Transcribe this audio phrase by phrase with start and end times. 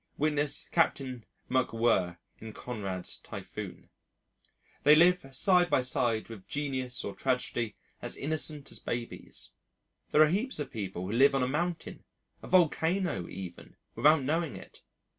[0.17, 0.99] (Witness Capt.
[1.51, 3.91] McWhirr in Conrad's Typhoon.)
[4.81, 9.51] They live side by side with genius or tragedy as innocent as babies;
[10.09, 12.03] there are heaps of people who live on a mountain,
[12.41, 14.81] a volcano, even, without knowing it.